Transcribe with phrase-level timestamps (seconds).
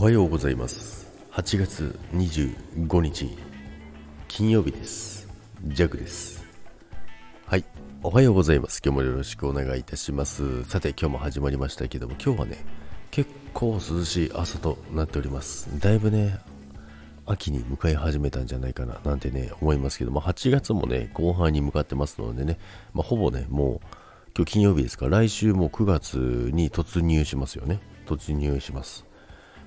[0.00, 1.08] おはようございます。
[1.32, 3.36] 8月25日
[4.28, 5.26] 金曜日です。
[5.64, 6.46] ジャグです。
[7.44, 7.64] はい
[8.04, 8.80] おはようございます。
[8.80, 10.62] 今日もよろしくお願いいたします。
[10.66, 12.64] さて今日も始まりましたけども今日はね
[13.10, 15.68] 結構涼しい朝となっております。
[15.80, 16.38] だいぶね
[17.26, 22.60] 秋に向かい始めたんじゃないかななんてね思いますけども8月もね後半に向かってますのでね、
[22.94, 23.86] まあ、ほぼねもう
[24.36, 27.80] 今日金曜日ですから来週も9月に突入しますよね。
[28.06, 29.07] 突入します。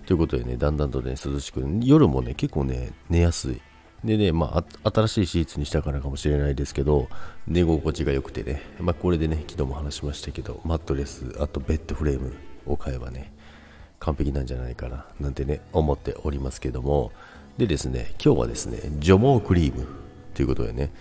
[0.06, 3.62] ということでねだんだんとね涼しく夜もね結構ね寝やすい。
[4.04, 7.08] でね、まあ、新しいシーツにしたからかもしれないですけど、
[7.46, 12.34] 寝心地が良くてね、まあ、これでね、昨日も話しましたけど、マットレス、あとベッドフレーム
[12.66, 13.32] を買えばね、
[14.00, 17.12] 完璧なんじゃないかな、なんてね、思っておりますけども、
[17.60, 19.88] でですね、今日はですね、除毛クリーム
[20.34, 20.92] ということでね、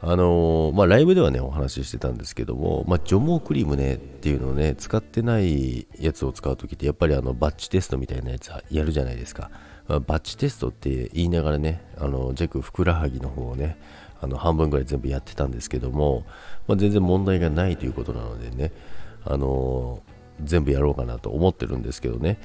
[0.00, 9.50] あのー、まあ、ライブではね、お話ししてたんですけども、まあ、除毛クリームねっていうのをね、使ってないやつを使うときって、やっぱりあの、バッチテストみたいなやつやるじゃないですか。
[9.88, 13.76] まあ、バッチテストって言いながらね、あの、ジェクふくらはぎの方をね、
[14.20, 16.24] あの、半分ぐらい全部やってたんですけども、
[16.68, 18.72] まあ、全然問題がないということなのでね、
[19.24, 22.38] あのー、全部やろうかなと思ってるんですけどね、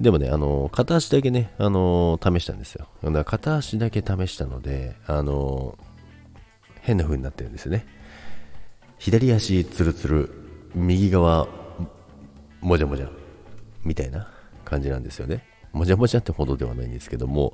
[0.00, 2.88] でもね、あの、片足だけね、あの、試したんですよ。
[3.02, 5.76] だから片足だけ試したので、あの、
[6.88, 7.86] 変な風になってるんですよね。
[8.98, 10.30] 左足ツルツル、
[10.74, 11.46] 右側、
[12.62, 13.10] もじゃもじゃ、
[13.84, 14.30] みたいな
[14.64, 15.44] 感じなんですよね。
[15.72, 17.52] もじゃもじゃってほどではないんですけども、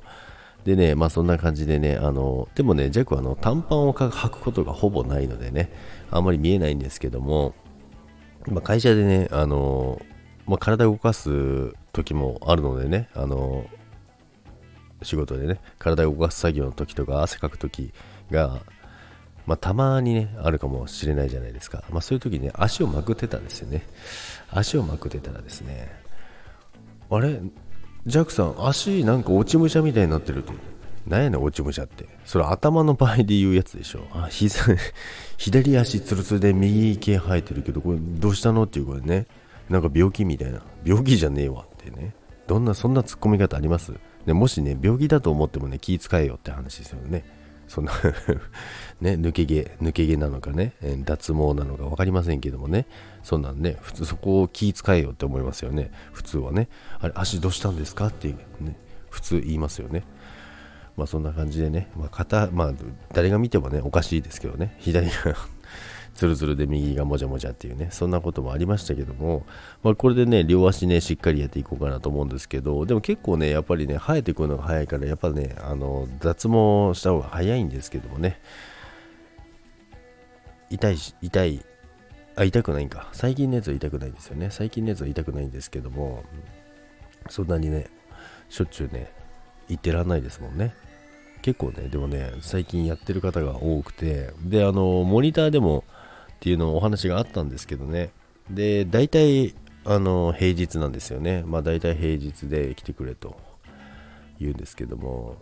[0.63, 5.69] でね、まあそんな感じでね、あの、でもね、ジャックはあの短パンを履くことがほぼないのでね、
[6.11, 7.53] あんまり見えないんですけども、
[8.47, 10.01] まあ、会社でね、あの、
[10.47, 13.65] まあ、体を動かす時もあるのでね、あの、
[15.01, 17.91] 仕事でね、体を動かす作業の時とか、汗かく時
[18.31, 18.61] が、
[19.45, 21.83] まあ、たまにね、あるかもしれないじゃないですか。
[21.91, 23.85] まあ、そういう時にね、足をまくってたんですよね。
[24.51, 25.91] 足をまくってたらですね、
[27.09, 27.39] あれ、
[28.05, 30.53] ジャックさん、足なんか落ち武者みたいになってるって。
[31.07, 32.07] なんやねん、落ち武者って。
[32.25, 34.07] それ頭の場合で言うやつでしょ。
[34.11, 34.63] あ、膝、
[35.37, 39.27] 左足つるつるで右毛生えてるけど、これどうしたのっていうことね。
[39.69, 40.61] なんか病気みたいな。
[40.83, 42.15] 病気じゃねえわってね。
[42.47, 43.93] どんな、そんな突っ込み方あります？
[44.25, 47.23] でもしね、病気だと思ってもね、気遣えよって話ですよね。
[47.67, 47.91] そんな
[49.01, 52.85] ね、抜け毛、抜け毛なのかね、脱毛なのか分かりませんけどもね、
[53.23, 55.91] そんなんね、普通そこを気遣えよって思いますよね。
[56.13, 58.77] 普通はね、あれ、足どうしたんですかってね、
[59.09, 60.03] 普通言いますよね。
[60.95, 62.73] まあそんな感じでね、まあ肩、まあ
[63.13, 65.13] 誰が見てもね、おかしいですけどね、左が
[66.15, 69.45] ツルツルで右がもじゃもじゃっていうね、そんなこともありましたけども、
[69.83, 78.39] まあ、これでね、両足ね、しっかりやっていこうかなと思うんですけど、でも結構ね、やっぱりね、生えてくるのが早いから、やっぱね、あの、脱毛した方が早いんですけどもね、
[80.69, 81.65] 痛いし、痛い、
[82.37, 83.09] あ、痛くないんか。
[83.11, 84.49] 最近のやつは痛くないんですよね。
[84.51, 86.23] 最近のやつは痛くないんですけども、
[87.29, 87.87] そんなにね、
[88.47, 89.11] しょっちゅうね、
[89.67, 90.73] 行ってらんないですもんね。
[91.41, 95.83] 結構ね、でもね、最近やってる方が多くて、で、あの、モニターでも、
[96.45, 98.11] っていうのをお話があったんですけどね。
[98.51, 101.43] で大体あの平日なんですよね。
[101.43, 103.35] まあ大体平日で来てくれと
[104.39, 105.37] 言うんですけども。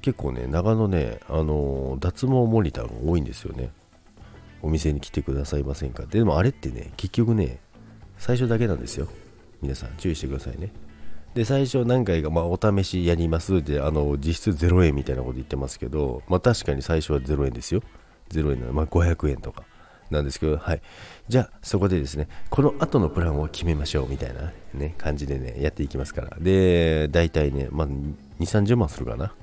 [0.00, 3.70] 結構ね長野ねあの脱毛モニターが多いんですよね。
[4.60, 6.04] お店に来てくださいませんか。
[6.04, 7.60] でもあれってね結局ね
[8.16, 9.06] 最初だけなんですよ。
[9.62, 10.72] 皆さん注意してくださいね。
[11.34, 17.82] で最初何回か、まあ、お試しやりますであの実質0円みたいなこと言ってますけど、まあ、確かに最初は0円ですよ。
[18.30, 19.62] 0円なの、まあ、500円とか。
[20.10, 20.82] なんですけど、はい。
[21.28, 26.36] じゃあ、そこでですね、この後のプランを決めましょうみたいなね、感じでね、やっていきますから。
[26.40, 29.34] で、大体ね、まあ、2、30万するかな。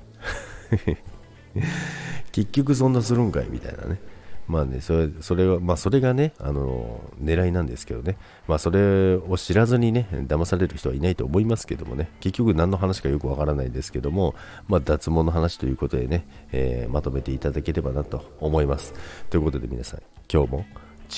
[2.32, 3.98] 結局そんなするんかいみたいなね。
[4.48, 14.34] まあね、それそれは、まあ、それがね、あの狙いなんですけどね、まあ、それを知らずにね、騙される人はいないと思いますけどもね、結局何の話かよくわからないですけども、
[14.68, 18.94] まあ、脱毛の話ということでね、えー、まとめていただければなと思います。
[19.30, 20.02] ということで皆さん、
[20.32, 20.66] 今日も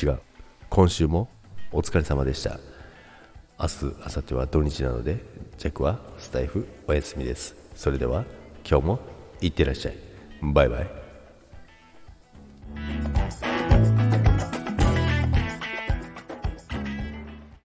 [0.02, 0.20] 違う、
[0.70, 1.28] 今週も
[1.70, 2.58] お疲れ様でした。
[3.60, 5.22] 明日、明後日は土日なので、
[5.58, 7.56] ジャックはスタイフお休みです。
[7.74, 8.24] それでは、
[8.68, 9.00] 今日も
[9.40, 9.96] いってらっしゃい。
[10.40, 11.07] バイバイ。